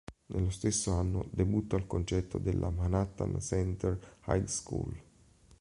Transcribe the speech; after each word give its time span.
Nello 0.33 0.49
stesso 0.49 0.93
anno, 0.93 1.29
debutta 1.29 1.75
al 1.75 1.85
concerto 1.85 2.39
della 2.39 2.71
Manhattan 2.71 3.39
Center 3.39 4.17
High 4.29 4.45
School. 4.45 4.99